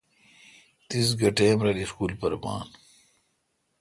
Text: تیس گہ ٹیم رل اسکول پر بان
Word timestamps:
تیس 0.87 1.07
گہ 1.19 1.29
ٹیم 1.37 1.57
رل 1.65 1.77
اسکول 1.81 2.11
پر 2.19 2.33
بان 2.41 2.65